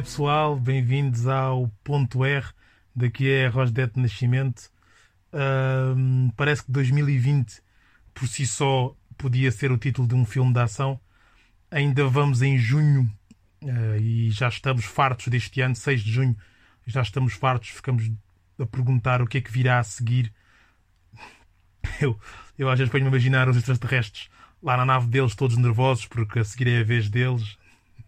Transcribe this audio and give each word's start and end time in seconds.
dia 0.00 0.02
pessoal, 0.02 0.58
bem-vindos 0.58 1.26
ao 1.26 1.68
Ponto 1.84 2.24
R, 2.24 2.46
daqui 2.96 3.28
é 3.28 3.48
Rosdete 3.48 4.00
Nascimento. 4.00 4.70
Parece 6.34 6.64
que 6.64 6.72
2020 6.72 7.60
por 8.14 8.26
si 8.26 8.46
só 8.46 8.96
podia 9.18 9.52
ser 9.52 9.70
o 9.70 9.76
título 9.76 10.08
de 10.08 10.14
um 10.14 10.24
filme 10.24 10.54
de 10.54 10.60
ação. 10.60 10.98
Ainda 11.70 12.06
vamos 12.06 12.40
em 12.40 12.56
junho 12.56 13.12
uh, 13.62 13.96
e 14.00 14.30
já 14.30 14.48
estamos 14.48 14.86
fartos 14.86 15.28
deste 15.28 15.60
ano, 15.60 15.76
6 15.76 16.02
de 16.02 16.10
junho, 16.10 16.36
já 16.86 17.02
estamos 17.02 17.34
fartos, 17.34 17.68
ficamos 17.68 18.10
a 18.58 18.64
perguntar 18.64 19.20
o 19.20 19.26
que 19.26 19.36
é 19.36 19.40
que 19.42 19.52
virá 19.52 19.80
a 19.80 19.84
seguir. 19.84 20.32
Eu, 22.00 22.18
eu 22.58 22.70
às 22.70 22.78
vezes 22.78 22.94
a 22.94 22.98
imaginar 22.98 23.48
os 23.48 23.56
extraterrestres 23.56 24.30
lá 24.62 24.76
na 24.76 24.84
nave 24.84 25.08
deles, 25.08 25.34
todos 25.34 25.56
nervosos, 25.56 26.06
porque 26.06 26.38
a 26.38 26.44
seguir 26.44 26.68
é 26.68 26.80
a 26.80 26.84
vez 26.84 27.08
deles. 27.10 27.58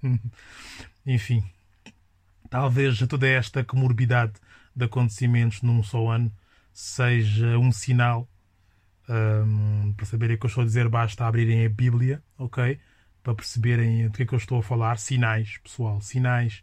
Enfim, 1.07 1.45
talvez 2.53 2.99
toda 3.09 3.27
esta 3.27 3.65
comorbidade 3.65 4.35
de 4.77 4.85
acontecimentos 4.85 5.63
num 5.63 5.83
só 5.83 6.11
ano 6.11 6.31
seja 6.71 7.57
um 7.57 7.73
sinal. 7.73 8.29
Um, 9.09 9.95
para 9.95 10.05
saberem 10.05 10.37
o 10.37 10.39
que 10.39 10.45
eu 10.45 10.49
estou 10.49 10.61
a 10.61 10.67
dizer, 10.67 10.87
basta 10.87 11.27
abrirem 11.27 11.65
a 11.65 11.69
Bíblia, 11.71 12.23
ok? 12.37 12.79
Para 13.23 13.35
perceberem 13.35 14.07
do 14.07 14.13
que 14.13 14.25
é 14.25 14.27
que 14.27 14.35
eu 14.35 14.39
estou 14.39 14.59
a 14.59 14.63
falar. 14.63 14.99
Sinais, 14.99 15.57
pessoal, 15.65 16.03
sinais. 16.03 16.63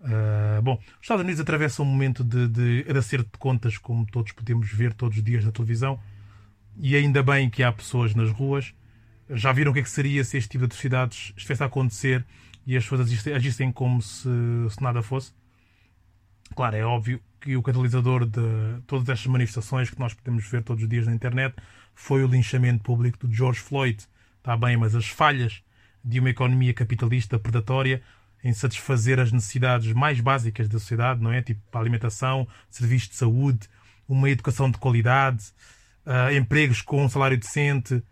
Uh, 0.00 0.60
bom, 0.60 0.74
os 0.74 1.02
Estados 1.02 1.22
Unidos 1.22 1.40
atravessam 1.40 1.86
um 1.86 1.88
momento 1.88 2.24
de, 2.24 2.48
de, 2.48 2.82
de 2.82 2.98
acerto 2.98 3.30
de 3.32 3.38
contas, 3.38 3.78
como 3.78 4.04
todos 4.04 4.32
podemos 4.32 4.72
ver 4.72 4.92
todos 4.92 5.18
os 5.18 5.22
dias 5.22 5.44
na 5.44 5.52
televisão, 5.52 6.00
e 6.76 6.96
ainda 6.96 7.22
bem 7.22 7.48
que 7.48 7.62
há 7.62 7.70
pessoas 7.72 8.12
nas 8.12 8.32
ruas. 8.32 8.74
Já 9.30 9.52
viram 9.52 9.70
o 9.70 9.74
que, 9.74 9.80
é 9.80 9.82
que 9.84 9.90
seria 9.90 10.24
se 10.24 10.36
este 10.36 10.50
tipo 10.50 10.62
de 10.62 10.66
atrocidades 10.66 11.32
estivesse 11.36 11.62
a 11.62 11.66
acontecer 11.66 12.26
e 12.66 12.76
as 12.76 12.84
pessoas 12.84 13.26
agissem 13.28 13.72
como 13.72 14.00
se, 14.00 14.28
se 14.70 14.82
nada 14.82 15.02
fosse. 15.02 15.32
Claro, 16.54 16.76
é 16.76 16.84
óbvio 16.84 17.20
que 17.40 17.56
o 17.56 17.62
catalisador 17.62 18.26
de 18.26 18.40
todas 18.86 19.08
estas 19.08 19.26
manifestações 19.26 19.90
que 19.90 19.98
nós 19.98 20.14
podemos 20.14 20.46
ver 20.48 20.62
todos 20.62 20.82
os 20.82 20.88
dias 20.88 21.06
na 21.06 21.14
internet 21.14 21.54
foi 21.94 22.22
o 22.24 22.26
linchamento 22.26 22.82
público 22.82 23.26
de 23.26 23.34
George 23.34 23.60
Floyd. 23.60 24.04
Está 24.38 24.56
bem, 24.56 24.76
mas 24.76 24.94
as 24.94 25.08
falhas 25.08 25.62
de 26.04 26.20
uma 26.20 26.30
economia 26.30 26.74
capitalista 26.74 27.38
predatória 27.38 28.02
em 28.44 28.52
satisfazer 28.52 29.20
as 29.20 29.30
necessidades 29.30 29.92
mais 29.92 30.20
básicas 30.20 30.68
da 30.68 30.78
sociedade, 30.78 31.22
não 31.22 31.32
é? 31.32 31.40
Tipo 31.42 31.60
alimentação, 31.78 32.46
serviços 32.68 33.10
de 33.10 33.16
saúde, 33.16 33.68
uma 34.08 34.28
educação 34.28 34.70
de 34.70 34.78
qualidade, 34.78 35.44
uh, 36.04 36.34
empregos 36.36 36.82
com 36.82 37.04
um 37.04 37.08
salário 37.08 37.38
decente, 37.38 38.02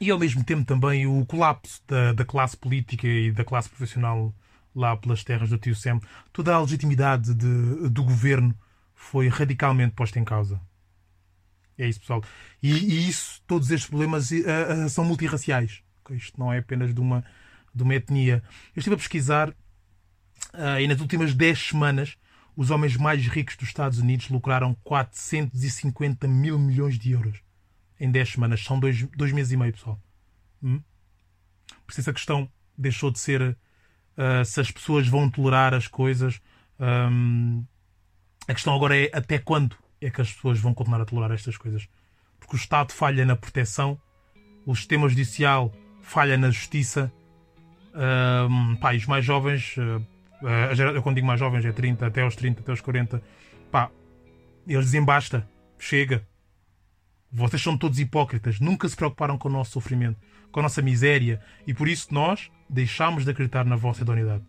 e 0.00 0.10
ao 0.10 0.18
mesmo 0.18 0.42
tempo 0.44 0.64
também 0.64 1.06
o 1.06 1.24
colapso 1.26 1.80
da, 1.86 2.12
da 2.12 2.24
classe 2.24 2.56
política 2.56 3.06
e 3.06 3.30
da 3.30 3.44
classe 3.44 3.68
profissional 3.68 4.34
lá 4.74 4.96
pelas 4.96 5.22
terras 5.22 5.50
do 5.50 5.58
tio 5.58 5.74
Sam, 5.74 6.00
toda 6.32 6.54
a 6.54 6.60
legitimidade 6.60 7.34
de, 7.34 7.88
do 7.88 8.02
governo 8.02 8.54
foi 8.94 9.28
radicalmente 9.28 9.94
posta 9.94 10.18
em 10.18 10.24
causa. 10.24 10.60
É 11.76 11.88
isso, 11.88 12.00
pessoal. 12.00 12.22
E, 12.62 12.72
e 12.72 13.08
isso, 13.08 13.42
todos 13.46 13.70
estes 13.70 13.88
problemas 13.88 14.30
uh, 14.30 14.84
uh, 14.84 14.88
são 14.88 15.04
multirraciais. 15.04 15.82
Isto 16.10 16.38
não 16.38 16.52
é 16.52 16.58
apenas 16.58 16.94
de 16.94 17.00
uma, 17.00 17.24
de 17.74 17.82
uma 17.82 17.94
etnia. 17.94 18.42
Eu 18.74 18.80
estive 18.80 18.94
a 18.94 18.98
pesquisar 18.98 19.50
uh, 19.50 20.80
e 20.80 20.86
nas 20.86 21.00
últimas 21.00 21.34
10 21.34 21.68
semanas 21.68 22.16
os 22.56 22.70
homens 22.70 22.96
mais 22.96 23.26
ricos 23.26 23.56
dos 23.56 23.68
Estados 23.68 23.98
Unidos 23.98 24.28
lucraram 24.28 24.74
450 24.84 26.28
mil 26.28 26.58
milhões 26.58 26.98
de 26.98 27.12
euros 27.12 27.42
em 28.02 28.10
10 28.10 28.32
semanas. 28.32 28.64
São 28.64 28.80
dois, 28.80 29.04
dois 29.16 29.30
meses 29.30 29.52
e 29.52 29.56
meio, 29.56 29.72
pessoal. 29.72 29.98
Hum? 30.60 30.82
Por 31.86 31.92
isso 31.92 32.00
essa 32.00 32.12
questão 32.12 32.50
deixou 32.76 33.12
de 33.12 33.20
ser 33.20 33.40
uh, 33.42 34.44
se 34.44 34.60
as 34.60 34.72
pessoas 34.72 35.06
vão 35.06 35.30
tolerar 35.30 35.72
as 35.72 35.86
coisas. 35.86 36.40
Um, 36.80 37.64
a 38.48 38.54
questão 38.54 38.74
agora 38.74 38.98
é 38.98 39.08
até 39.12 39.38
quando 39.38 39.76
é 40.00 40.10
que 40.10 40.20
as 40.20 40.32
pessoas 40.32 40.58
vão 40.58 40.74
continuar 40.74 41.00
a 41.00 41.04
tolerar 41.04 41.30
estas 41.30 41.56
coisas. 41.56 41.88
Porque 42.40 42.56
o 42.56 42.58
Estado 42.58 42.92
falha 42.92 43.24
na 43.24 43.36
proteção, 43.36 43.96
o 44.66 44.74
sistema 44.74 45.08
judicial 45.08 45.72
falha 46.00 46.36
na 46.36 46.50
justiça. 46.50 47.12
Um, 47.94 48.74
pá, 48.76 48.96
os 48.96 49.06
mais 49.06 49.24
jovens, 49.24 49.76
uh, 49.76 50.04
eu 50.96 51.02
quando 51.04 51.14
digo 51.14 51.26
mais 51.28 51.38
jovens 51.38 51.64
é 51.64 51.70
30, 51.70 52.04
até 52.04 52.22
aos 52.22 52.34
30, 52.34 52.62
até 52.62 52.72
aos 52.72 52.80
40, 52.80 53.22
pá, 53.70 53.92
eles 54.66 54.86
dizem 54.86 55.04
basta, 55.04 55.48
chega, 55.78 56.26
vocês 57.32 57.62
são 57.62 57.78
todos 57.78 57.98
hipócritas, 57.98 58.60
nunca 58.60 58.88
se 58.88 58.94
preocuparam 58.94 59.38
com 59.38 59.48
o 59.48 59.52
nosso 59.52 59.72
sofrimento, 59.72 60.18
com 60.50 60.60
a 60.60 60.62
nossa 60.64 60.82
miséria, 60.82 61.40
e 61.66 61.72
por 61.72 61.88
isso 61.88 62.08
nós 62.12 62.50
deixamos 62.68 63.24
de 63.24 63.30
acreditar 63.30 63.64
na 63.64 63.76
vossa 63.76 64.02
idoneidade. 64.02 64.44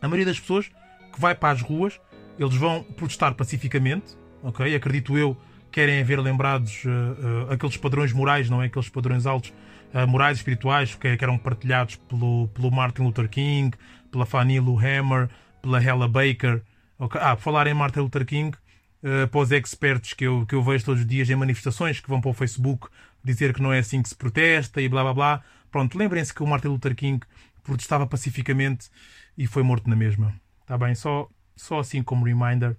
A 0.00 0.06
maioria 0.06 0.26
das 0.26 0.38
pessoas 0.38 0.70
que 1.12 1.20
vai 1.20 1.34
para 1.34 1.50
as 1.50 1.62
ruas, 1.62 1.98
eles 2.38 2.54
vão 2.54 2.82
protestar 2.82 3.34
pacificamente, 3.34 4.16
ok? 4.42 4.74
Acredito 4.74 5.16
eu, 5.16 5.36
querem 5.72 6.02
ver 6.04 6.20
lembrados 6.20 6.84
uh, 6.84 6.88
uh, 6.88 7.52
aqueles 7.52 7.76
padrões 7.76 8.12
morais, 8.12 8.48
não 8.48 8.62
é? 8.62 8.66
Aqueles 8.66 8.88
padrões 8.88 9.26
altos, 9.26 9.52
uh, 9.94 10.06
morais 10.06 10.38
espirituais 10.38 10.94
que, 10.94 11.16
que, 11.16 11.24
eram 11.24 11.38
partilhados 11.38 11.96
pelo, 11.96 12.48
pelo 12.48 12.70
Martin 12.70 13.02
Luther 13.02 13.28
King, 13.28 13.76
pela 14.10 14.26
Fannie 14.26 14.60
Lou 14.60 14.78
Hammer, 14.78 15.28
pela 15.62 15.82
Hella 15.82 16.08
Baker. 16.08 16.62
Okay? 16.98 17.20
Ah, 17.20 17.36
falar 17.36 17.66
em 17.66 17.74
Martin 17.74 18.00
Luther 18.00 18.24
King, 18.24 18.56
uh, 19.02 19.28
para 19.28 19.40
os 19.40 19.50
expertos 19.50 20.12
que 20.12 20.24
eu, 20.24 20.46
que 20.46 20.54
eu 20.54 20.62
vejo 20.62 20.84
todos 20.84 21.00
os 21.00 21.06
dias 21.06 21.28
em 21.30 21.36
manifestações 21.36 22.00
que 22.00 22.08
vão 22.08 22.20
para 22.20 22.30
o 22.30 22.34
Facebook 22.34 22.88
dizer 23.22 23.54
que 23.54 23.62
não 23.62 23.72
é 23.72 23.78
assim 23.78 24.02
que 24.02 24.08
se 24.08 24.16
protesta 24.16 24.80
e 24.80 24.88
blá 24.88 25.02
blá 25.02 25.14
blá. 25.14 25.44
Pronto, 25.70 25.98
lembrem-se 25.98 26.32
que 26.32 26.42
o 26.42 26.46
Martin 26.46 26.68
Luther 26.68 26.94
King 26.94 27.24
protestava 27.62 28.06
pacificamente 28.06 28.88
e 29.36 29.46
foi 29.46 29.62
morto 29.62 29.88
na 29.88 29.96
mesma. 29.96 30.34
Está 30.62 30.78
bem? 30.78 30.94
Só, 30.94 31.28
só 31.56 31.80
assim 31.80 32.02
como 32.02 32.24
reminder. 32.24 32.76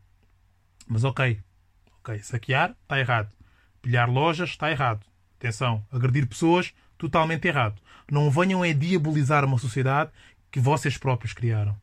Mas 0.87 1.03
ok, 1.03 1.39
ok, 1.99 2.19
saquear 2.19 2.75
está 2.81 2.99
errado. 2.99 3.29
Pilhar 3.81 4.09
lojas 4.09 4.49
está 4.49 4.71
errado. 4.71 5.05
Atenção, 5.37 5.85
agredir 5.91 6.27
pessoas 6.27 6.73
totalmente 6.97 7.47
errado. 7.47 7.81
Não 8.11 8.29
venham 8.29 8.63
a 8.63 8.73
diabolizar 8.73 9.45
uma 9.45 9.57
sociedade 9.57 10.11
que 10.51 10.59
vocês 10.59 10.97
próprios 10.97 11.33
criaram. 11.33 11.79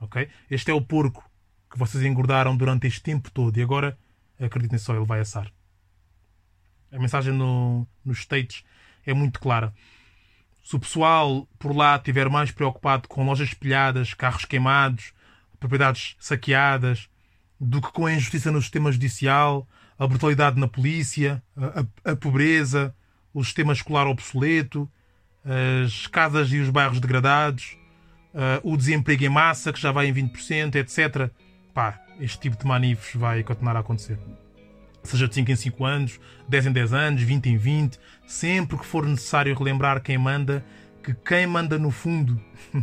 Ok? 0.00 0.28
Este 0.50 0.70
é 0.70 0.74
o 0.74 0.80
porco 0.80 1.28
que 1.70 1.78
vocês 1.78 2.04
engordaram 2.04 2.56
durante 2.56 2.86
este 2.86 3.02
tempo 3.02 3.30
todo 3.30 3.56
e 3.56 3.62
agora, 3.62 3.98
acreditem 4.40 4.78
só, 4.78 4.94
ele 4.94 5.04
vai 5.04 5.20
assar. 5.20 5.50
A 6.92 6.98
mensagem 6.98 7.32
no, 7.32 7.86
nos 8.04 8.18
States 8.20 8.64
é 9.04 9.12
muito 9.12 9.40
clara. 9.40 9.74
Se 10.64 10.74
o 10.74 10.80
pessoal 10.80 11.46
por 11.58 11.74
lá 11.74 11.96
estiver 11.96 12.28
mais 12.28 12.50
preocupado 12.50 13.08
com 13.08 13.24
lojas 13.24 13.48
espelhadas, 13.48 14.14
carros 14.14 14.44
queimados, 14.44 15.12
propriedades 15.58 16.16
saqueadas, 16.18 17.08
do 17.58 17.80
que 17.80 17.92
com 17.92 18.06
a 18.06 18.12
injustiça 18.12 18.50
no 18.50 18.60
sistema 18.60 18.92
judicial, 18.92 19.66
a 19.98 20.06
brutalidade 20.06 20.58
na 20.58 20.68
polícia, 20.68 21.42
a, 21.56 22.10
a, 22.10 22.12
a 22.12 22.16
pobreza, 22.16 22.94
o 23.32 23.44
sistema 23.44 23.72
escolar 23.72 24.06
obsoleto, 24.06 24.90
as 25.84 26.06
casas 26.06 26.52
e 26.52 26.58
os 26.58 26.70
bairros 26.70 27.00
degradados, 27.00 27.76
uh, 28.34 28.60
o 28.72 28.76
desemprego 28.76 29.24
em 29.24 29.28
massa, 29.28 29.72
que 29.72 29.80
já 29.80 29.92
vai 29.92 30.08
em 30.08 30.14
20%, 30.14 30.74
etc 30.74 31.30
pá, 31.76 32.00
este 32.18 32.40
tipo 32.40 32.56
de 32.56 32.66
manifes 32.66 33.14
vai 33.14 33.42
continuar 33.42 33.76
a 33.76 33.80
acontecer. 33.80 34.18
Seja 35.02 35.28
de 35.28 35.34
5 35.34 35.50
em 35.50 35.56
5 35.56 35.84
anos, 35.84 36.20
10 36.48 36.66
em 36.68 36.72
10 36.72 36.92
anos, 36.94 37.22
20 37.22 37.50
em 37.50 37.58
20, 37.58 38.00
sempre 38.26 38.78
que 38.78 38.86
for 38.86 39.04
necessário 39.04 39.54
relembrar 39.54 40.02
quem 40.02 40.16
manda, 40.16 40.64
que 41.04 41.12
quem 41.12 41.46
manda 41.46 41.78
no 41.78 41.90
fundo 41.90 42.42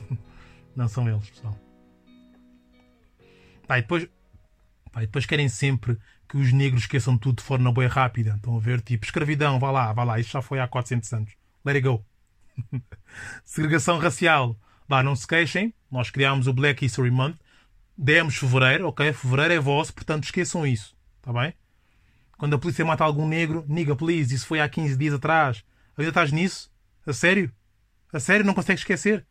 não 0.75 0.87
são 0.87 1.09
eles, 1.09 1.27
pessoal. 1.27 1.57
Pá, 3.67 3.79
e 3.79 3.81
depois, 3.81 4.07
pá, 4.91 5.01
e 5.01 5.07
depois 5.07 5.25
querem 5.25 5.49
sempre 5.49 5.97
que 6.29 6.37
os 6.37 6.53
negros 6.53 6.83
esqueçam 6.83 7.17
tudo 7.17 7.37
de 7.37 7.43
forma 7.43 7.73
bem 7.73 7.87
rápida. 7.87 8.35
Estão 8.35 8.55
a 8.55 8.59
ver, 8.59 8.79
tipo, 8.79 9.05
escravidão, 9.05 9.59
vá 9.59 9.71
lá, 9.71 9.91
vá 9.91 10.03
lá, 10.03 10.19
isto 10.19 10.33
já 10.33 10.41
foi 10.43 10.59
há 10.59 10.67
400 10.67 11.11
anos. 11.13 11.31
Let 11.65 11.77
it 11.77 11.87
go. 11.87 12.05
Segregação 13.43 13.97
racial. 13.97 14.55
Vá, 14.87 15.01
não 15.01 15.15
se 15.15 15.25
queixem. 15.25 15.73
Nós 15.89 16.11
criámos 16.11 16.45
o 16.45 16.53
Black 16.53 16.85
History 16.85 17.09
Month 17.09 17.37
demos 17.97 18.35
fevereiro, 18.35 18.87
ok? 18.87 19.13
Fevereiro 19.13 19.53
é 19.53 19.59
vosso, 19.59 19.93
portanto 19.93 20.25
esqueçam 20.25 20.65
isso, 20.65 20.95
tá 21.21 21.31
bem? 21.31 21.53
Quando 22.37 22.55
a 22.55 22.59
polícia 22.59 22.83
mata 22.83 23.03
algum 23.03 23.27
negro, 23.27 23.63
niga, 23.67 23.95
please, 23.95 24.33
isso 24.33 24.47
foi 24.47 24.59
há 24.59 24.67
15 24.67 24.97
dias 24.97 25.13
atrás. 25.13 25.63
Ainda 25.97 26.09
estás 26.09 26.31
nisso? 26.31 26.71
A 27.05 27.13
sério? 27.13 27.51
A 28.11 28.19
sério? 28.19 28.45
Não 28.45 28.53
consegues 28.53 28.81
esquecer? 28.81 29.25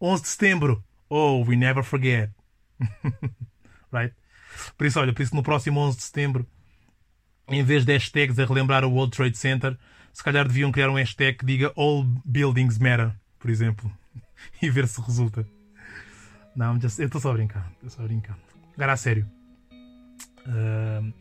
11 0.00 0.22
de 0.22 0.28
setembro. 0.28 0.84
Oh, 1.08 1.44
we 1.44 1.56
never 1.56 1.82
forget. 1.84 2.30
right? 3.92 4.14
Por 4.76 4.86
isso, 4.86 4.98
olha, 4.98 5.12
por 5.12 5.22
isso 5.22 5.34
no 5.34 5.42
próximo 5.42 5.80
11 5.80 5.96
de 5.96 6.02
setembro, 6.04 6.46
em 7.48 7.62
vez 7.62 7.84
de 7.84 7.92
hashtags 7.92 8.38
a 8.38 8.44
relembrar 8.44 8.84
o 8.84 8.90
World 8.90 9.14
Trade 9.14 9.36
Center, 9.36 9.78
se 10.12 10.22
calhar 10.22 10.46
deviam 10.46 10.72
criar 10.72 10.88
um 10.88 10.94
hashtag 10.94 11.38
que 11.38 11.46
diga 11.46 11.72
All 11.76 12.04
Buildings 12.24 12.78
Matter, 12.78 13.12
por 13.38 13.50
exemplo, 13.50 13.92
e 14.62 14.70
ver 14.70 14.88
se 14.88 15.00
resulta. 15.00 15.46
Não, 16.56 16.78
eu 16.80 16.86
estou 16.86 17.20
só 17.20 17.30
a 17.30 17.34
brincar. 17.34 17.70
Estou 17.74 17.90
só 17.90 18.02
a 18.02 18.06
brincar. 18.06 18.38
Agora 18.74 18.94
a 18.94 18.96
sério. 18.96 19.30
Uh, 20.46 21.12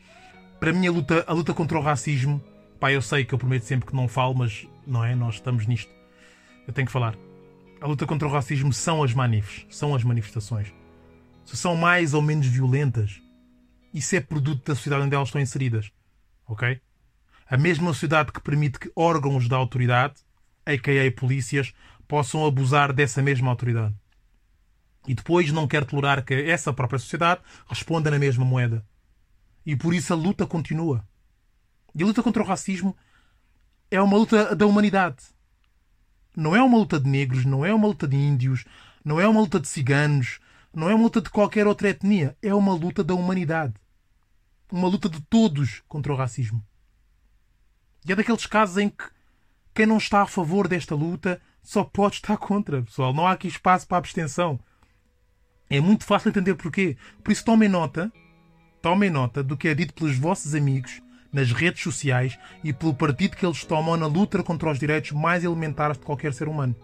para 0.59 0.71
mim, 0.71 0.87
a 0.87 0.91
luta, 0.91 1.25
a 1.27 1.33
luta 1.33 1.53
contra 1.53 1.77
o 1.77 1.81
racismo, 1.81 2.41
pá, 2.79 2.91
eu 2.91 3.01
sei 3.01 3.25
que 3.25 3.33
eu 3.33 3.37
prometo 3.37 3.63
sempre 3.63 3.85
que 3.85 3.95
não 3.95 4.07
falo, 4.07 4.33
mas 4.33 4.65
não 4.87 5.03
é? 5.03 5.13
Nós 5.13 5.35
estamos 5.35 5.67
nisto. 5.67 5.91
Eu 6.65 6.73
tenho 6.73 6.87
que 6.87 6.91
falar. 6.91 7.15
A 7.81 7.87
luta 7.87 8.05
contra 8.05 8.27
o 8.27 8.31
racismo 8.31 8.71
são 8.71 9.03
as 9.03 9.13
manifes, 9.13 9.65
são 9.69 9.93
as 9.93 10.03
manifestações. 10.03 10.73
se 11.43 11.57
são 11.57 11.75
mais 11.75 12.13
ou 12.13 12.21
menos 12.21 12.47
violentas, 12.47 13.21
isso 13.93 14.15
é 14.15 14.21
produto 14.21 14.65
da 14.65 14.75
sociedade 14.75 15.03
onde 15.03 15.15
elas 15.15 15.27
estão 15.27 15.41
inseridas. 15.41 15.91
Ok? 16.47 16.79
A 17.47 17.57
mesma 17.57 17.87
sociedade 17.93 18.31
que 18.31 18.41
permite 18.41 18.79
que 18.79 18.91
órgãos 18.95 19.47
da 19.47 19.57
autoridade, 19.57 20.15
a.k.a. 20.65 21.11
polícias, 21.11 21.73
possam 22.07 22.45
abusar 22.45 22.93
dessa 22.93 23.21
mesma 23.21 23.49
autoridade. 23.49 23.93
E 25.07 25.13
depois 25.13 25.51
não 25.51 25.67
quer 25.67 25.85
tolerar 25.85 26.23
que 26.23 26.33
essa 26.33 26.73
própria 26.73 26.99
sociedade 26.99 27.41
responda 27.67 28.09
na 28.09 28.19
mesma 28.19 28.43
moeda. 28.43 28.85
E 29.65 29.75
por 29.75 29.93
isso 29.93 30.13
a 30.13 30.15
luta 30.15 30.45
continua. 30.45 31.05
E 31.93 32.03
a 32.03 32.05
luta 32.05 32.21
contra 32.21 32.43
o 32.43 32.45
racismo 32.45 32.95
é 33.89 34.01
uma 34.01 34.17
luta 34.17 34.55
da 34.55 34.65
humanidade. 34.65 35.17
Não 36.35 36.55
é 36.55 36.61
uma 36.61 36.77
luta 36.77 36.99
de 36.99 37.09
negros, 37.09 37.45
não 37.45 37.65
é 37.65 37.73
uma 37.73 37.87
luta 37.87 38.07
de 38.07 38.17
índios, 38.17 38.65
não 39.03 39.19
é 39.19 39.27
uma 39.27 39.39
luta 39.39 39.59
de 39.59 39.67
ciganos, 39.67 40.39
não 40.73 40.89
é 40.89 40.93
uma 40.93 41.03
luta 41.03 41.21
de 41.21 41.29
qualquer 41.29 41.65
outra 41.65 41.89
etnia. 41.89 42.37
É 42.41 42.53
uma 42.53 42.73
luta 42.73 43.03
da 43.03 43.13
humanidade. 43.13 43.73
Uma 44.69 44.89
luta 44.89 45.07
de 45.07 45.21
todos 45.21 45.81
contra 45.87 46.11
o 46.11 46.15
racismo. 46.15 46.61
E 48.05 48.11
é 48.11 48.15
daqueles 48.15 48.45
casos 48.45 48.77
em 48.77 48.89
que 48.89 49.05
quem 49.73 49.85
não 49.85 49.97
está 49.97 50.21
a 50.21 50.27
favor 50.27 50.67
desta 50.67 50.93
luta 50.93 51.41
só 51.63 51.83
pode 51.83 52.15
estar 52.21 52.37
contra, 52.37 52.83
pessoal. 52.83 53.13
Não 53.13 53.25
há 53.25 53.31
aqui 53.31 53.47
espaço 53.47 53.87
para 53.87 53.97
abstenção. 53.97 54.59
É 55.69 55.79
muito 55.79 56.05
fácil 56.05 56.29
entender 56.29 56.55
porquê. 56.55 56.95
Por 57.23 57.31
isso 57.31 57.43
tomem 57.43 57.69
nota, 57.69 58.11
tomem 58.81 59.09
nota 59.09 59.43
do 59.43 59.57
que 59.57 59.67
é 59.67 59.73
dito 59.73 59.93
pelos 59.93 60.17
vossos 60.17 60.53
amigos 60.53 61.01
nas 61.31 61.51
redes 61.51 61.83
sociais 61.83 62.37
e 62.63 62.71
pelo 62.71 62.93
partido 62.93 63.35
que 63.35 63.45
eles 63.45 63.65
tomam 63.65 63.97
na 63.97 64.07
luta 64.07 64.41
contra 64.41 64.71
os 64.71 64.79
direitos 64.79 65.11
mais 65.11 65.43
elementares 65.43 65.97
de 65.97 66.05
qualquer 66.05 66.33
ser 66.33 66.47
humano. 66.47 66.75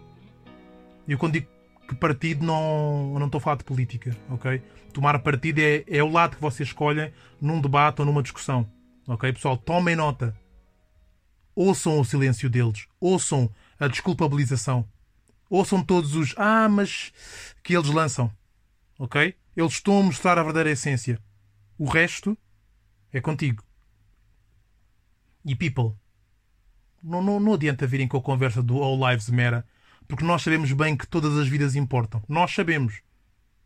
Eu 1.08 1.16
quando 1.16 1.34
digo 1.34 1.46
que 1.88 1.94
partido 1.94 2.44
não, 2.44 3.18
não 3.18 3.26
estou 3.26 3.38
a 3.38 3.40
falar 3.40 3.56
de 3.56 3.64
política, 3.64 4.16
ok? 4.30 4.62
Tomar 4.92 5.18
partido 5.20 5.58
é, 5.58 5.84
é 5.88 6.02
o 6.02 6.10
lado 6.10 6.36
que 6.36 6.42
vocês 6.42 6.68
escolhem 6.68 7.12
num 7.40 7.60
debate 7.60 8.00
ou 8.00 8.06
numa 8.06 8.22
discussão. 8.22 8.68
Ok, 9.06 9.32
pessoal? 9.32 9.56
Tomem 9.56 9.96
nota. 9.96 10.36
Ouçam 11.54 11.98
o 11.98 12.04
silêncio 12.04 12.48
deles. 12.48 12.86
Ouçam 13.00 13.50
a 13.78 13.88
desculpabilização. 13.88 14.86
Ouçam 15.50 15.82
todos 15.82 16.14
os 16.14 16.34
ah, 16.36 16.68
mas 16.68 17.12
que 17.62 17.76
eles 17.76 17.88
lançam. 17.88 18.30
Ok? 19.02 19.34
Eles 19.56 19.72
estão 19.72 19.98
a 19.98 20.02
mostrar 20.04 20.38
a 20.38 20.44
verdadeira 20.44 20.70
essência. 20.70 21.18
O 21.76 21.86
resto 21.86 22.38
é 23.12 23.20
contigo. 23.20 23.64
E 25.44 25.56
people, 25.56 25.96
não, 27.02 27.20
não, 27.20 27.40
não 27.40 27.54
adianta 27.54 27.84
virem 27.84 28.06
com 28.06 28.16
a 28.16 28.22
conversa 28.22 28.62
do 28.62 28.80
All 28.80 29.10
Lives 29.10 29.28
Matter, 29.28 29.64
porque 30.06 30.22
nós 30.22 30.42
sabemos 30.42 30.70
bem 30.72 30.96
que 30.96 31.04
todas 31.04 31.36
as 31.36 31.48
vidas 31.48 31.74
importam. 31.74 32.22
Nós 32.28 32.54
sabemos. 32.54 33.02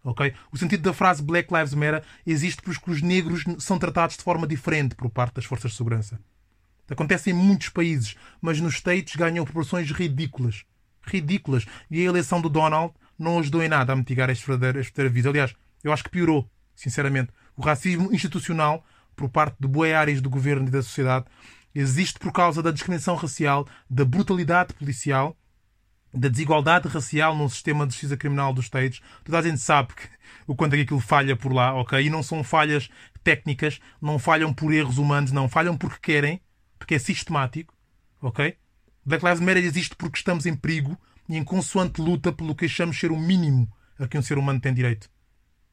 ok? 0.03 0.33
O 0.51 0.57
sentido 0.57 0.81
da 0.81 0.95
frase 0.95 1.23
Black 1.23 1.53
Lives 1.53 1.75
Matter 1.75 2.03
existe 2.27 2.63
porque 2.63 2.91
os 2.91 3.03
negros 3.03 3.45
são 3.59 3.79
tratados 3.79 4.17
de 4.17 4.23
forma 4.23 4.47
diferente 4.47 4.95
por 4.95 5.11
parte 5.11 5.35
das 5.35 5.45
forças 5.45 5.73
de 5.73 5.77
segurança. 5.77 6.19
Acontece 6.89 7.29
em 7.29 7.35
muitos 7.35 7.69
países, 7.69 8.17
mas 8.41 8.59
nos 8.59 8.77
States 8.77 9.15
ganham 9.15 9.45
proporções 9.45 9.91
ridículas. 9.91 10.65
Ridículas. 11.03 11.67
E 11.91 12.01
a 12.01 12.05
eleição 12.05 12.41
do 12.41 12.49
Donald 12.49 12.95
não 13.19 13.39
ajudou 13.39 13.63
em 13.63 13.69
nada 13.69 13.93
a 13.93 13.97
mitigar 13.97 14.31
este 14.31 14.47
verdadeiro, 14.47 14.81
este. 14.81 15.01
Aliás, 15.29 15.55
eu 15.83 15.93
acho 15.93 16.05
que 16.05 16.11
piorou, 16.11 16.49
sinceramente. 16.75 17.33
O 17.57 17.63
racismo 17.63 18.13
institucional, 18.13 18.85
por 19.15 19.29
parte 19.29 19.57
de 19.59 19.67
boas 19.67 19.93
áreas 19.93 20.21
do 20.21 20.29
governo 20.29 20.69
e 20.69 20.71
da 20.71 20.83
sociedade, 20.83 21.27
existe 21.75 22.19
por 22.19 22.33
causa 22.33 22.63
da 22.63 22.71
discriminação 22.71 23.15
racial, 23.17 23.67
da 23.89 24.05
brutalidade 24.05 24.75
policial, 24.75 25.37
da 26.13 26.29
desigualdade 26.29 26.89
racial 26.89 27.37
no 27.37 27.49
sistema 27.49 27.87
de 27.87 27.93
justiça 27.93 28.17
criminal 28.17 28.53
dos 28.53 28.67
States. 28.67 29.01
Toda 29.25 29.39
a 29.39 29.43
gente 29.43 29.59
sabe 29.59 29.95
que, 29.95 30.09
o 30.47 30.55
quanto 30.55 30.75
é 30.75 30.77
que 30.77 30.83
aquilo 30.85 31.01
falha 31.01 31.37
por 31.37 31.53
lá, 31.53 31.75
ok? 31.75 32.05
E 32.05 32.11
não 32.11 32.23
são 32.23 32.43
falhas 32.43 32.89
técnicas, 33.23 33.81
não 34.01 34.19
falham 34.19 34.53
por 34.53 34.73
erros 34.73 34.99
humanos, 34.99 35.33
não. 35.33 35.49
Falham 35.49 35.77
porque 35.77 35.99
querem, 36.01 36.41
porque 36.79 36.95
é 36.95 36.99
sistemático, 36.99 37.75
ok? 38.21 38.57
Black 39.05 39.25
Lives 39.25 39.41
Matter 39.41 39.65
existe 39.65 39.95
porque 39.95 40.19
estamos 40.19 40.47
em 40.47 40.57
perigo 40.57 40.99
e 41.29 41.37
em 41.37 41.45
consoante 41.45 42.01
luta 42.01 42.33
pelo 42.33 42.55
que 42.55 42.67
achamos 42.67 42.99
ser 42.99 43.11
o 43.11 43.19
mínimo 43.19 43.71
a 43.99 44.07
que 44.07 44.19
um 44.19 44.23
ser 44.23 44.39
humano 44.39 44.61
tem 44.61 44.75
direito. 44.75 45.11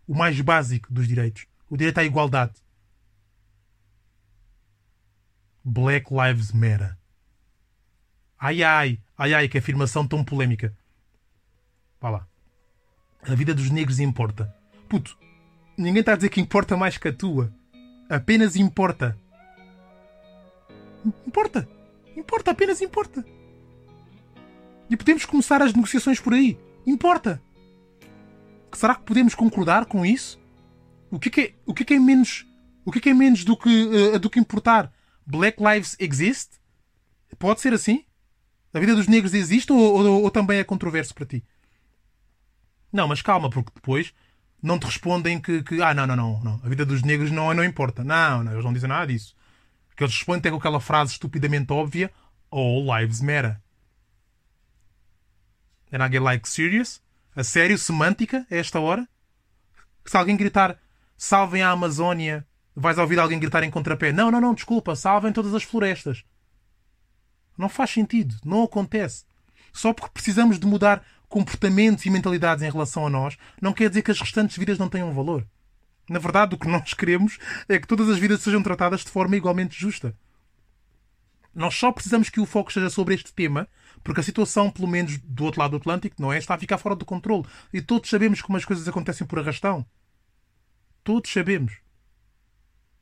O 0.07 0.15
mais 0.15 0.39
básico 0.41 0.91
dos 0.91 1.07
direitos. 1.07 1.45
O 1.69 1.77
direito 1.77 1.97
à 1.99 2.03
igualdade. 2.03 2.53
Black 5.63 6.07
Lives 6.13 6.51
Matter. 6.51 6.97
Ai 8.37 8.61
ai, 8.61 8.99
ai 9.17 9.33
ai, 9.33 9.47
que 9.47 9.57
afirmação 9.57 10.05
tão 10.05 10.23
polémica. 10.23 10.75
Vá 12.01 12.09
lá. 12.09 12.27
A 13.21 13.33
vida 13.33 13.53
dos 13.53 13.69
negros 13.69 13.99
importa. 13.99 14.53
Puto, 14.89 15.17
ninguém 15.77 16.01
está 16.01 16.13
a 16.13 16.15
dizer 16.17 16.29
que 16.29 16.41
importa 16.41 16.75
mais 16.75 16.97
que 16.97 17.07
a 17.07 17.13
tua. 17.13 17.53
Apenas 18.09 18.57
importa. 18.57 19.17
Importa. 21.25 21.67
Importa, 22.15 22.51
apenas 22.51 22.81
importa. 22.81 23.25
E 24.89 24.97
podemos 24.97 25.25
começar 25.25 25.61
as 25.61 25.73
negociações 25.73 26.19
por 26.19 26.33
aí. 26.33 26.57
Importa. 26.85 27.41
Será 28.73 28.95
que 28.95 29.03
podemos 29.03 29.35
concordar 29.35 29.85
com 29.85 30.05
isso? 30.05 30.39
O 31.09 31.19
que 31.19 31.41
é, 31.41 31.53
o 31.65 31.73
que 31.73 31.93
é, 31.93 31.99
menos, 31.99 32.45
o 32.83 32.91
que 32.91 33.09
é 33.09 33.13
menos 33.13 33.45
do 33.45 33.55
que, 33.55 33.85
uh, 33.85 34.19
do 34.19 34.29
que 34.29 34.39
importar? 34.39 34.91
Black 35.25 35.61
Lives 35.63 35.95
Exist? 35.99 36.59
Pode 37.37 37.61
ser 37.61 37.73
assim? 37.73 38.03
A 38.73 38.79
vida 38.79 38.95
dos 38.95 39.07
negros 39.07 39.33
existe 39.33 39.71
ou, 39.71 39.79
ou, 39.79 40.23
ou 40.23 40.31
também 40.31 40.57
é 40.57 40.63
controverso 40.63 41.13
para 41.13 41.25
ti? 41.25 41.43
Não, 42.91 43.07
mas 43.07 43.21
calma, 43.21 43.49
porque 43.49 43.71
depois 43.75 44.13
não 44.61 44.79
te 44.79 44.85
respondem 44.85 45.39
que, 45.39 45.61
que, 45.61 45.81
ah, 45.81 45.93
não, 45.93 46.07
não, 46.07 46.15
não, 46.15 46.39
não, 46.39 46.61
a 46.63 46.69
vida 46.69 46.85
dos 46.85 47.03
negros 47.03 47.29
não, 47.29 47.53
não 47.53 47.63
importa. 47.63 48.03
Não, 48.03 48.43
não, 48.43 48.53
eles 48.53 48.63
não 48.63 48.73
dizem 48.73 48.89
nada 48.89 49.07
disso. 49.07 49.35
O 49.91 49.95
que 49.95 50.03
eles 50.03 50.15
respondem 50.15 50.49
é 50.49 50.51
com 50.51 50.57
aquela 50.57 50.79
frase 50.79 51.11
estupidamente 51.11 51.71
óbvia: 51.71 52.11
All 52.49 52.83
lives 52.97 53.21
matter. 53.21 53.59
And 55.93 56.03
I 56.03 56.11
get 56.11 56.21
like 56.21 56.49
serious? 56.49 56.99
A 57.35 57.43
sério? 57.43 57.77
Semântica? 57.77 58.47
A 58.49 58.55
esta 58.55 58.79
hora? 58.79 59.07
Se 60.03 60.17
alguém 60.17 60.35
gritar 60.35 60.79
salvem 61.15 61.61
a 61.61 61.69
Amazónia, 61.69 62.45
vais 62.75 62.97
ouvir 62.97 63.19
alguém 63.19 63.39
gritar 63.39 63.63
em 63.63 63.69
contrapé: 63.69 64.11
Não, 64.11 64.31
não, 64.31 64.41
não, 64.41 64.55
desculpa, 64.55 64.95
salvem 64.95 65.31
todas 65.31 65.53
as 65.53 65.63
florestas. 65.63 66.25
Não 67.55 67.69
faz 67.69 67.91
sentido. 67.91 68.35
Não 68.43 68.63
acontece. 68.63 69.23
Só 69.71 69.93
porque 69.93 70.11
precisamos 70.13 70.59
de 70.59 70.65
mudar 70.65 71.05
comportamentos 71.29 72.05
e 72.05 72.11
mentalidades 72.11 72.63
em 72.63 72.69
relação 72.69 73.07
a 73.07 73.09
nós, 73.09 73.37
não 73.59 73.73
quer 73.73 73.89
dizer 73.89 74.03
que 74.03 74.11
as 74.11 74.19
restantes 74.19 74.55
vidas 74.55 74.77
não 74.77 74.87
tenham 74.87 75.11
valor. 75.11 75.47
Na 76.07 76.19
verdade, 76.19 76.53
o 76.53 76.59
que 76.59 76.67
nós 76.67 76.93
queremos 76.93 77.39
é 77.67 77.79
que 77.79 77.87
todas 77.87 78.07
as 78.07 78.19
vidas 78.19 78.41
sejam 78.41 78.61
tratadas 78.61 79.01
de 79.01 79.09
forma 79.09 79.35
igualmente 79.35 79.79
justa. 79.79 80.15
Nós 81.55 81.73
só 81.73 81.91
precisamos 81.91 82.29
que 82.29 82.39
o 82.39 82.45
foco 82.45 82.69
esteja 82.69 82.89
sobre 82.89 83.15
este 83.15 83.33
tema, 83.33 83.67
porque 84.03 84.19
a 84.19 84.23
situação, 84.23 84.69
pelo 84.69 84.87
menos 84.87 85.17
do 85.19 85.45
outro 85.45 85.61
lado 85.61 85.71
do 85.71 85.77
Atlântico, 85.77 86.21
não 86.21 86.33
é? 86.33 86.37
Está 86.37 86.55
a 86.55 86.59
ficar 86.59 86.77
fora 86.77 86.95
do 86.95 87.05
controle. 87.05 87.45
E 87.71 87.81
todos 87.81 88.09
sabemos 88.09 88.41
como 88.41 88.57
as 88.57 88.65
coisas 88.65 88.87
acontecem 88.87 89.25
por 89.25 89.39
arrastão. 89.39 89.85
Todos 91.03 91.31
sabemos. 91.31 91.77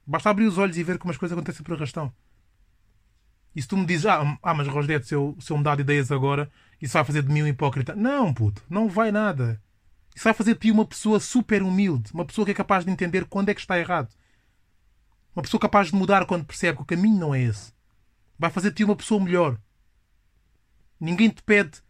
Basta 0.06 0.30
abrir 0.30 0.46
os 0.46 0.58
olhos 0.58 0.78
e 0.78 0.84
ver 0.84 0.98
como 0.98 1.12
as 1.12 1.18
coisas 1.18 1.36
acontecem 1.36 1.64
por 1.64 1.76
arrastão. 1.76 2.14
E 3.56 3.62
se 3.62 3.68
tu 3.68 3.76
me 3.76 3.86
dizes, 3.86 4.06
ah, 4.06 4.38
ah 4.42 4.54
mas 4.54 4.68
Rosdete, 4.68 5.08
se 5.08 5.16
eu, 5.16 5.36
se 5.40 5.52
eu 5.52 5.58
mudar 5.58 5.76
de 5.76 5.82
ideias 5.82 6.12
agora, 6.12 6.50
isso 6.82 6.94
vai 6.94 7.04
fazer 7.04 7.24
de 7.24 7.32
mim 7.32 7.44
um 7.44 7.48
hipócrita. 7.48 7.96
Não, 7.96 8.34
puto, 8.34 8.64
não 8.70 8.88
vai 8.88 9.12
nada. 9.12 9.62
Isso 10.16 10.24
vai 10.24 10.34
fazer 10.34 10.54
de 10.54 10.60
ti 10.60 10.72
uma 10.72 10.86
pessoa 10.86 11.20
super 11.20 11.64
humilde, 11.64 12.12
uma 12.14 12.26
pessoa 12.26 12.46
que 12.46 12.52
é 12.52 12.56
capaz 12.56 12.86
de 12.86 12.92
entender 12.92 13.26
quando 13.26 13.50
é 13.50 13.54
que 13.54 13.62
está 13.62 13.78
errado. 13.80 14.14
Uma 15.36 15.42
pessoa 15.42 15.60
capaz 15.60 15.88
de 15.88 15.96
mudar 15.96 16.26
quando 16.26 16.46
percebe 16.46 16.78
que 16.78 16.84
o 16.84 16.86
caminho 16.86 17.18
não 17.18 17.36
é 17.36 17.42
esse. 17.42 17.74
Vai 18.38 18.50
fazer 18.50 18.70
de 18.70 18.78
ti 18.78 18.84
uma 18.84 18.96
pessoa 18.96 19.24
melhor. 19.24 19.58
Ninguém 21.02 21.30
te 21.30 21.42
pede 21.42 21.82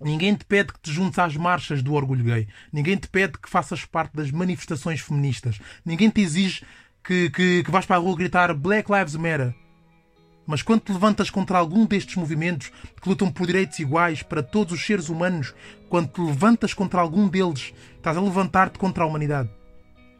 Ninguém 0.00 0.34
te 0.34 0.46
pede 0.46 0.72
que 0.72 0.80
te 0.80 0.90
juntes 0.90 1.18
às 1.18 1.36
marchas 1.36 1.82
do 1.82 1.92
orgulho 1.92 2.24
gay. 2.24 2.48
Ninguém 2.72 2.96
te 2.96 3.06
pede 3.06 3.38
que 3.38 3.50
faças 3.50 3.84
parte 3.84 4.16
das 4.16 4.30
manifestações 4.30 5.00
feministas. 5.00 5.60
Ninguém 5.84 6.08
te 6.08 6.22
exige 6.22 6.64
que, 7.04 7.28
que, 7.28 7.62
que 7.62 7.70
vais 7.70 7.84
para 7.84 7.96
a 7.96 7.98
rua 7.98 8.16
gritar 8.16 8.54
Black 8.54 8.90
Lives 8.90 9.14
Matter. 9.14 9.54
Mas 10.46 10.62
quando 10.62 10.80
te 10.80 10.92
levantas 10.92 11.28
contra 11.28 11.58
algum 11.58 11.84
destes 11.84 12.16
movimentos 12.16 12.72
que 13.00 13.08
lutam 13.10 13.30
por 13.30 13.46
direitos 13.46 13.78
iguais 13.78 14.22
para 14.22 14.42
todos 14.42 14.72
os 14.72 14.84
seres 14.84 15.10
humanos, 15.10 15.54
quando 15.90 16.08
te 16.08 16.20
levantas 16.22 16.72
contra 16.72 16.98
algum 16.98 17.28
deles, 17.28 17.74
estás 17.94 18.16
a 18.16 18.22
levantar-te 18.22 18.78
contra 18.78 19.04
a 19.04 19.06
humanidade. 19.06 19.50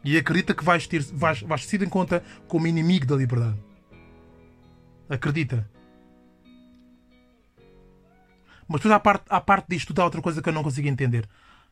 E 0.05 0.15
acredita 0.15 0.53
que 0.53 0.63
vais, 0.63 0.85
ter, 0.85 1.01
vais, 1.01 1.41
vais 1.41 1.65
ser 1.65 1.81
em 1.81 1.89
conta 1.89 2.23
como 2.47 2.67
inimigo 2.67 3.07
da 3.07 3.15
liberdade. 3.15 3.57
Acredita. 5.09 5.67
Mas 8.71 8.81
depois, 8.81 8.93
à 8.93 8.99
parte, 8.99 9.25
à 9.29 9.41
parte 9.41 9.67
disto, 9.69 9.87
tudo 9.87 10.01
há 10.01 10.05
outra 10.05 10.21
coisa 10.21 10.41
que 10.41 10.49
eu 10.49 10.53
não 10.53 10.63
consigo 10.63 10.87
entender. 10.87 11.27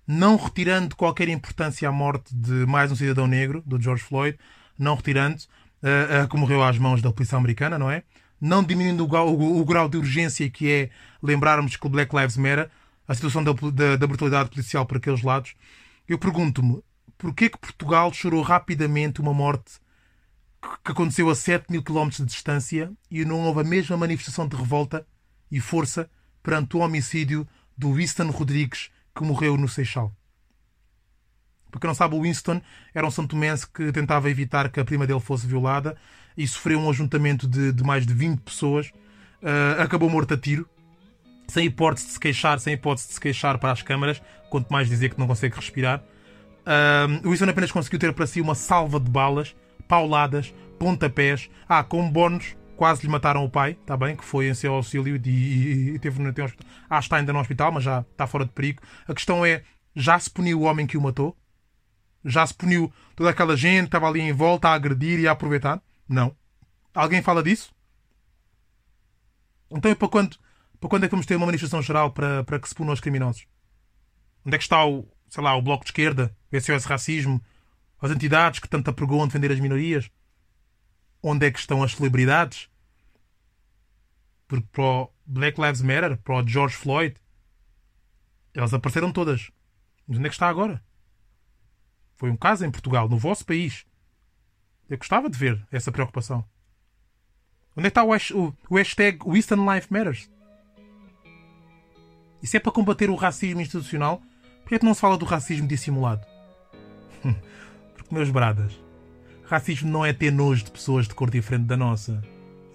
Não 0.08 0.36
retirando 0.36 0.96
qualquer 0.96 1.29
importância 1.29 1.88
à 1.88 1.91
morte 1.91 2.36
de 2.36 2.65
mais 2.65 2.91
um 2.91 2.96
cidadão 2.96 3.27
negro, 3.27 3.63
do 3.65 3.82
George 3.82 4.03
Floyd, 4.03 4.38
não 4.77 4.96
retirando, 4.96 5.38
uh, 5.84 6.24
uh, 6.24 6.27
que 6.27 6.38
morreu 6.38 6.63
às 6.63 6.77
mãos 6.77 7.01
da 7.01 7.12
polícia 7.12 7.38
americana, 7.38 7.77
não 7.77 7.89
é? 7.89 8.03
não 8.41 8.63
diminuindo 8.63 9.06
o, 9.06 9.18
o, 9.18 9.60
o, 9.60 9.65
grau 9.65 9.89
de 9.89 9.98
urgência 9.98 10.50
que 10.50 10.72
é 10.72 10.89
lembrarmos 11.22 11.75
que 11.75 11.86
o 11.86 11.89
Black 11.89 12.15
Lives 12.15 12.38
Matter, 12.38 12.70
a 13.06 13.13
situação 13.13 13.44
da, 13.44 13.51
da, 13.51 13.98
da 13.98 14.08
brutalidade 14.08 14.50
policial 14.50 14.86
por 14.86 14.96
aqueles 14.96 15.22
lados, 15.22 15.56
eu 16.08 16.18
pergunto-me 16.18 16.82
Porquê 17.20 17.50
que 17.50 17.58
Portugal 17.58 18.13
chorou 18.13 18.41
rapidamente 18.41 19.20
uma 19.20 19.34
morte 19.34 19.74
que 20.86 20.91
aconteceu 20.94 21.29
a 21.29 21.36
7 21.36 21.70
mil 21.70 21.84
quilómetros 21.84 22.20
de 22.20 22.27
distância 22.27 22.94
e 23.12 23.25
não 23.25 23.41
houve 23.41 23.60
a 23.60 23.63
mesma 23.65 23.98
manifestação 23.98 24.48
de 24.48 24.56
revolta 24.56 25.06
e 25.51 25.60
força 25.60 26.10
perante 26.41 26.75
o 26.75 26.79
homicídio 26.79 27.48
do 27.77 27.93
Winston 27.93 28.29
Rodrigues 28.29 28.89
que 29.15 29.24
morreu 29.24 29.58
no 29.58 29.67
Seixal? 29.67 30.13
Porque 31.72 31.86
não 31.86 31.93
sabe, 31.93 32.15
o 32.15 32.22
Winston 32.22 32.62
era 32.93 33.05
um 33.05 33.12
santomense 33.12 33.67
que 33.67 33.91
tentava 33.91 34.29
evitar 34.29 34.69
que 34.69 34.79
a 34.79 34.86
prima 34.86 35.05
dele 35.05 35.19
fosse 35.19 35.46
violada 35.46 35.96
e 36.36 36.48
sofreu 36.48 36.79
um 36.79 36.89
ajuntamento 36.89 37.48
de, 37.48 37.72
de 37.72 37.84
mais 37.84 38.05
de 38.05 38.13
20 38.13 38.39
pessoas. 38.39 38.88
Uh, 39.41 39.81
acabou 39.81 40.10
morto 40.10 40.34
a 40.34 40.38
tiro, 40.38 40.67
sem 41.48 41.65
hipótese 41.65 42.08
de 42.08 42.13
se 42.13 42.19
queixar, 42.19 42.60
sem 42.60 42.74
hipótese 42.74 43.08
de 43.08 43.13
se 43.13 43.19
queixar 43.19 43.58
para 43.58 43.72
as 43.72 43.81
câmaras, 43.81 44.22
quanto 44.50 44.72
mais 44.72 44.88
dizer 44.88 45.10
que 45.10 45.19
não 45.19 45.27
consegue 45.27 45.55
respirar. 45.55 46.03
Uh, 46.65 47.27
o 47.27 47.31
Winston 47.31 47.50
apenas 47.50 47.72
conseguiu 47.72 48.00
ter 48.00 48.13
para 48.13 48.27
si 48.27 48.41
uma 48.41 48.55
salva 48.55 49.00
de 49.00 49.10
balas, 49.10 49.55
pauladas, 49.88 50.53
pontapés. 50.77 51.50
Ah, 51.67 51.84
com 51.84 52.10
bónus, 52.10 52.55
quase 52.79 53.01
lhe 53.01 53.09
mataram 53.09 53.43
o 53.43 53.50
pai, 53.50 53.71
está 53.71 53.98
bem, 53.98 54.15
que 54.15 54.24
foi 54.24 54.48
em 54.48 54.53
seu 54.53 54.74
auxílio 54.74 55.17
e, 55.17 55.29
e, 55.29 55.89
e 55.95 56.00
teve 56.00 56.21
no 56.21 56.29
hospital. 56.29 56.50
Ah, 56.89 57.00
está 57.00 57.17
ainda 57.17 57.33
no 57.33 57.39
hospital, 57.39 57.74
mas 57.74 57.83
já 57.83 58.05
está 58.09 58.25
fora 58.25 58.45
de 58.45 58.51
perigo. 58.51 58.81
A 59.05 59.13
questão 59.13 59.45
é, 59.45 59.63
já 59.93 60.17
se 60.17 60.29
puniu 60.29 60.62
o 60.62 60.63
homem 60.63 60.88
que 60.88 60.98
o 60.98 61.01
matou? 61.01 61.38
Já 62.24 62.48
se 62.48 62.53
puniu 62.53 62.89
toda 63.17 63.31
aquela 63.31 63.57
gente 63.57 63.81
que 63.81 63.88
estava 63.88 64.07
ali 64.07 64.21
em 64.21 64.31
volta 64.31 64.69
a 64.69 64.75
agredir 64.75 65.19
e 65.19 65.27
a 65.27 65.31
aproveitar? 65.33 65.81
Não. 66.07 66.33
Alguém 66.95 67.21
fala 67.21 67.43
disso? 67.43 67.69
Então, 69.69 69.93
para 69.93 70.07
quando, 70.07 70.38
para 70.79 70.89
quando 70.89 71.03
é 71.03 71.07
que 71.07 71.12
vamos 71.12 71.25
ter 71.25 71.36
uma 71.36 71.48
manifestação 71.48 71.81
geral 71.81 72.12
para, 72.12 72.45
para 72.45 72.59
que 72.59 72.69
se 72.69 72.74
punam 72.74 72.93
os 72.93 73.01
criminosos? 73.01 73.45
Onde 74.45 74.55
é 74.55 74.57
que 74.57 74.63
está 74.63 74.86
o, 74.86 75.05
sei 75.27 75.43
lá, 75.43 75.53
o 75.53 75.62
Bloco 75.62 75.83
de 75.83 75.89
Esquerda, 75.89 76.33
o 76.50 76.62
SOS 76.62 76.86
Racismo, 76.86 77.43
as 78.01 78.09
entidades 78.09 78.62
que 78.62 78.69
tanto 78.69 78.89
apregoam 78.89 79.27
defender 79.27 79.51
as 79.51 79.59
minorias? 79.59 80.09
Onde 81.21 81.45
é 81.45 81.51
que 81.51 81.59
estão 81.59 81.83
as 81.83 81.91
celebridades? 81.91 82.69
Porque 84.50 84.65
para 84.72 84.84
o 84.84 85.13
Black 85.27 85.62
Lives 85.62 85.82
Matter, 85.84 86.18
para 86.18 86.44
o 86.44 86.46
George 86.48 86.75
Floyd, 86.75 87.15
elas 88.53 88.74
apareceram 88.74 89.13
todas. 89.13 89.51
Mas 90.08 90.18
onde 90.18 90.25
é 90.25 90.29
que 90.29 90.36
está 90.36 90.50
agora? 90.50 90.84
Foi 92.18 92.32
um 92.32 92.36
caso 92.36 92.65
em 92.65 92.72
Portugal, 92.72 93.08
no 93.08 93.18
vosso 93.18 93.46
país. 93.46 93.86
Eu 94.89 94.98
gostava 94.98 95.29
de 95.29 95.38
ver 95.38 95.65
essa 95.72 95.91
preocupação. 95.91 96.44
Onde 97.77 97.88
é 97.88 97.91
que 97.91 98.00
está 98.00 98.03
o, 98.03 98.75
hashtag 98.75 99.20
Winston 99.24 99.72
Life 99.72 99.94
Matters? 99.94 100.32
Isso 102.41 102.58
é 102.58 102.60
para 102.60 102.72
combater 102.72 103.12
o 103.12 103.15
racismo 103.15 103.62
institucional? 103.62 104.20
Porquê 104.62 104.75
é 104.75 104.79
que 104.79 104.86
não 104.86 104.96
se 104.96 105.01
fala 105.01 105.15
do 105.15 105.25
racismo 105.25 105.68
dissimulado? 105.68 106.25
Porque, 107.94 108.13
meus 108.13 108.32
bradas, 108.32 108.74
racismo 109.46 109.91
não 109.91 110.03
é 110.03 110.12
ter 110.12 110.32
nojo 110.32 110.65
de 110.65 110.72
pessoas 110.72 111.08
de 111.08 111.13
cor 111.13 111.29
diferente 111.29 111.68
da 111.68 111.77
nossa. 111.77 112.20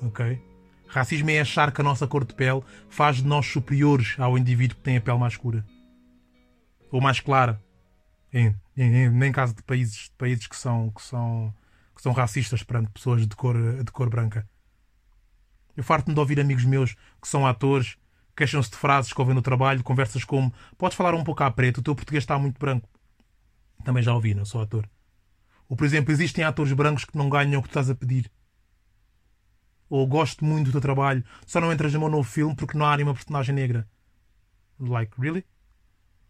Ok? 0.00 0.53
Racismo 0.94 1.28
é 1.28 1.40
achar 1.40 1.72
que 1.72 1.80
a 1.80 1.84
nossa 1.84 2.06
cor 2.06 2.24
de 2.24 2.32
pele 2.32 2.62
faz 2.88 3.16
de 3.16 3.24
nós 3.24 3.46
superiores 3.46 4.14
ao 4.16 4.38
indivíduo 4.38 4.76
que 4.76 4.82
tem 4.84 4.96
a 4.96 5.00
pele 5.00 5.18
mais 5.18 5.32
escura. 5.32 5.66
Ou 6.88 7.00
mais 7.00 7.18
clara 7.18 7.60
em, 8.32 8.54
em, 8.76 9.10
nem 9.10 9.32
caso 9.32 9.56
de 9.56 9.62
países, 9.64 10.04
de 10.04 10.12
países 10.16 10.46
que, 10.46 10.54
são, 10.54 10.92
que, 10.92 11.02
são, 11.02 11.52
que 11.96 12.00
são 12.00 12.12
racistas 12.12 12.62
perante 12.62 12.92
pessoas 12.92 13.26
de 13.26 13.34
cor, 13.34 13.56
de 13.56 13.90
cor 13.90 14.08
branca. 14.08 14.48
Eu 15.76 15.82
farto-me 15.82 16.14
de 16.14 16.20
ouvir 16.20 16.38
amigos 16.38 16.64
meus 16.64 16.94
que 17.20 17.26
são 17.26 17.44
atores, 17.44 17.96
queixam-se 18.36 18.70
de 18.70 18.76
frases 18.76 19.12
que 19.12 19.20
ouvem 19.20 19.34
no 19.34 19.42
trabalho, 19.42 19.82
conversas 19.82 20.22
como 20.22 20.54
podes 20.78 20.96
falar 20.96 21.12
um 21.12 21.24
pouco 21.24 21.42
à 21.42 21.50
preto, 21.50 21.78
o 21.78 21.82
teu 21.82 21.96
português 21.96 22.22
está 22.22 22.38
muito 22.38 22.56
branco. 22.56 22.88
Também 23.84 24.00
já 24.00 24.14
ouvi, 24.14 24.32
não 24.32 24.44
sou 24.44 24.62
ator. 24.62 24.88
Ou, 25.68 25.76
por 25.76 25.84
exemplo, 25.84 26.12
existem 26.12 26.44
atores 26.44 26.72
brancos 26.72 27.04
que 27.04 27.18
não 27.18 27.28
ganham 27.28 27.58
o 27.58 27.62
que 27.64 27.68
tu 27.68 27.72
estás 27.72 27.90
a 27.90 27.96
pedir. 27.96 28.30
Ou 29.94 30.08
gosto 30.08 30.44
muito 30.44 30.66
do 30.66 30.72
teu 30.72 30.80
trabalho, 30.80 31.24
só 31.46 31.60
não 31.60 31.72
entras 31.72 31.94
no 31.94 32.00
meu 32.00 32.08
novo 32.08 32.28
filme 32.28 32.56
porque 32.56 32.76
não 32.76 32.84
há 32.84 32.96
nenhuma 32.96 33.14
personagem 33.14 33.54
negra. 33.54 33.88
Like, 34.80 35.12
really? 35.16 35.46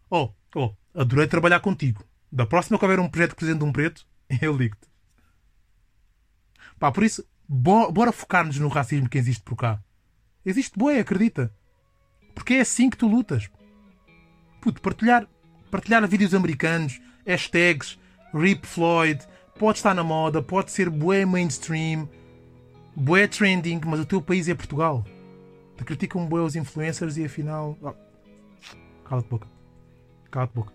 Oh, 0.07 0.29
oh, 0.53 0.75
adorei 0.93 1.25
trabalhar 1.25 1.59
contigo. 1.61 2.05
Da 2.31 2.45
próxima 2.45 2.77
que 2.77 2.85
houver 2.85 2.99
um 2.99 3.09
projeto 3.09 3.31
que 3.31 3.37
precisa 3.37 3.57
de 3.57 3.63
um 3.63 3.71
preto, 3.71 4.05
eu 4.39 4.55
ligo-te. 4.55 4.87
Pá, 6.77 6.91
por 6.91 7.03
isso, 7.03 7.25
bora, 7.49 7.91
bora 7.91 8.11
focar-nos 8.11 8.59
no 8.59 8.67
racismo 8.67 9.09
que 9.09 9.17
existe 9.17 9.41
por 9.41 9.55
cá. 9.55 9.81
Existe 10.45 10.77
boé, 10.77 10.99
acredita. 10.99 11.51
Porque 12.35 12.53
é 12.53 12.61
assim 12.61 12.87
que 12.87 12.97
tu 12.97 13.07
lutas. 13.07 13.49
Puto, 14.61 14.79
partilhar, 14.79 15.27
partilhar 15.71 16.07
vídeos 16.07 16.35
americanos, 16.35 17.01
hashtags, 17.25 17.97
Rip 18.31 18.67
Floyd, 18.67 19.25
pode 19.57 19.79
estar 19.79 19.95
na 19.95 20.03
moda, 20.03 20.39
pode 20.39 20.69
ser 20.69 20.87
bué 20.87 21.25
mainstream, 21.25 22.07
bué 22.95 23.27
trending, 23.27 23.81
mas 23.85 23.99
o 23.99 24.05
teu 24.05 24.21
país 24.21 24.47
é 24.47 24.55
Portugal. 24.55 25.03
Te 25.77 25.83
criticam 25.83 26.27
bué 26.27 26.41
os 26.41 26.55
influencers 26.55 27.17
e 27.17 27.25
afinal. 27.25 27.77
Oh, 27.81 27.93
cala-te 29.03 29.27
boca. 29.27 29.47
Cala-te 30.31 30.53
boca. 30.53 30.73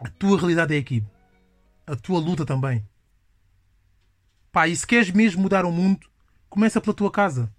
A 0.00 0.08
tua 0.08 0.38
realidade 0.38 0.74
é 0.74 0.78
aqui. 0.78 1.04
A 1.86 1.96
tua 1.96 2.20
luta 2.20 2.46
também. 2.46 2.86
Pá, 4.52 4.68
e 4.68 4.76
se 4.76 4.86
queres 4.86 5.10
mesmo 5.10 5.42
mudar 5.42 5.64
o 5.64 5.72
mundo, 5.72 6.06
começa 6.48 6.80
pela 6.80 6.94
tua 6.94 7.10
casa. 7.10 7.52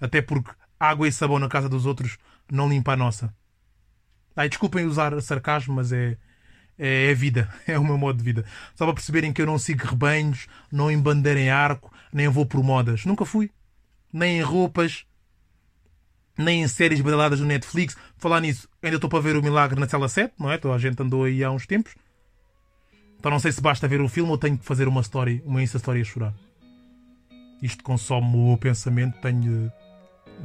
Até 0.00 0.20
porque 0.20 0.50
água 0.78 1.08
e 1.08 1.12
sabão 1.12 1.38
na 1.38 1.48
casa 1.48 1.68
dos 1.68 1.86
outros 1.86 2.18
não 2.50 2.68
limpa 2.68 2.92
a 2.92 2.96
nossa. 2.96 3.34
Ai, 4.34 4.48
desculpem 4.48 4.84
usar 4.84 5.18
sarcasmo, 5.22 5.74
mas 5.74 5.92
é, 5.92 6.18
é, 6.78 7.10
é 7.10 7.14
vida. 7.14 7.48
É 7.66 7.78
o 7.78 7.84
meu 7.84 7.98
modo 7.98 8.18
de 8.18 8.24
vida. 8.24 8.44
Só 8.74 8.84
para 8.84 8.94
perceberem 8.94 9.32
que 9.32 9.42
eu 9.42 9.46
não 9.46 9.58
sigo 9.58 9.86
rebanhos, 9.86 10.46
não 10.70 10.90
embandeiro 10.90 11.38
em 11.38 11.50
arco, 11.50 11.92
nem 12.12 12.28
vou 12.28 12.46
por 12.46 12.62
modas. 12.62 13.04
Nunca 13.04 13.24
fui. 13.24 13.50
Nem 14.12 14.38
em 14.38 14.42
roupas, 14.42 15.04
nem 16.38 16.62
em 16.62 16.68
séries 16.68 17.00
badaladas 17.00 17.40
no 17.40 17.46
Netflix. 17.46 17.96
Falar 18.16 18.40
nisso, 18.40 18.68
ainda 18.82 18.96
estou 18.96 19.10
para 19.10 19.20
ver 19.20 19.36
o 19.36 19.42
Milagre 19.42 19.78
na 19.80 19.88
Cela 19.88 20.08
7, 20.08 20.34
não 20.38 20.50
é? 20.50 20.58
A 20.62 20.78
gente 20.78 21.02
andou 21.02 21.24
aí 21.24 21.42
há 21.42 21.50
uns 21.50 21.66
tempos. 21.66 21.94
Então 23.18 23.30
não 23.30 23.38
sei 23.38 23.50
se 23.52 23.60
basta 23.60 23.88
ver 23.88 24.00
o 24.00 24.08
filme 24.08 24.30
ou 24.30 24.38
tenho 24.38 24.56
que 24.56 24.64
fazer 24.64 24.86
uma 24.86 25.00
história, 25.00 25.42
uma 25.44 25.62
Insta 25.62 25.78
Story 25.78 26.00
a 26.00 26.04
chorar. 26.04 26.34
Isto 27.62 27.82
consome 27.82 28.52
o 28.52 28.56
pensamento, 28.56 29.18
tenho, 29.20 29.72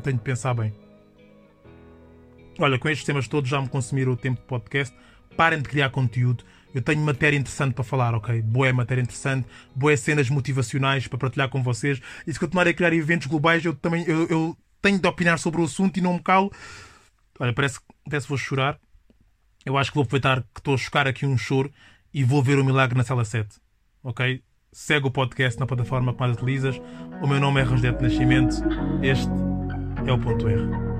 tenho 0.02 0.18
de 0.18 0.24
pensar 0.24 0.54
bem. 0.54 0.74
Olha, 2.58 2.80
com 2.80 2.90
estes 2.90 3.06
temas 3.06 3.28
todos 3.28 3.50
já 3.50 3.62
me 3.62 3.68
consumiram 3.68 4.14
o 4.14 4.18
tempo 4.18 4.40
de 4.40 4.48
podcast. 4.48 4.96
Parem 5.36 5.62
de 5.62 5.70
criar 5.70 5.90
conteúdo. 5.90 6.44
Eu 6.74 6.82
tenho 6.82 7.02
matéria 7.02 7.38
interessante 7.38 7.74
para 7.74 7.84
falar, 7.84 8.16
ok? 8.16 8.42
Boa 8.42 8.72
matéria 8.72 9.02
interessante, 9.02 9.48
boas 9.76 10.00
cenas 10.00 10.30
motivacionais 10.30 11.08
para 11.08 11.20
partilhar 11.20 11.50
com 11.50 11.62
vocês. 11.62 12.02
E 12.26 12.32
se 12.32 12.40
continuarem 12.40 12.72
a 12.72 12.74
criar 12.74 12.94
eventos 12.94 13.28
globais, 13.28 13.64
eu 13.66 13.76
também 13.76 14.06
eu, 14.08 14.28
eu 14.28 14.58
tenho 14.82 15.00
de 15.00 15.08
opinar 15.08 15.38
sobre 15.38 15.62
o 15.62 15.66
assunto 15.66 15.98
e 15.98 16.02
não 16.02 16.14
me 16.14 16.20
calo. 16.22 16.52
Olha, 17.40 17.54
parece, 17.54 17.80
parece 18.06 18.26
que 18.26 18.30
vou 18.30 18.38
chorar. 18.38 18.80
Eu 19.66 19.78
acho 19.78 19.92
que 19.92 19.96
vou 19.96 20.04
aproveitar 20.04 20.42
que 20.42 20.60
estou 20.60 20.74
a 20.74 20.78
chocar 20.78 21.08
aqui 21.08 21.26
um 21.26 21.38
choro 21.38 21.72
e 22.14 22.24
vou 22.24 22.42
ver 22.42 22.58
o 22.58 22.66
milagre 22.66 22.98
na 22.98 23.04
cela 23.04 23.26
7. 23.26 23.60
Ok? 24.04 24.42
Segue 24.72 25.08
o 25.08 25.12
podcast 25.12 25.60
na 25.60 25.68
plataforma 25.68 26.14
que 26.14 26.20
mais 26.20 26.34
utilizas. 26.34 26.82
O 27.22 27.28
meu 27.28 27.40
nome 27.40 27.62
é 27.62 27.64
Rosdete 27.64 28.02
Nascimento. 28.02 28.56
Este 29.04 29.30
é 30.08 30.12
o 30.12 30.18
Ponto 30.18 30.48
R. 30.48 30.91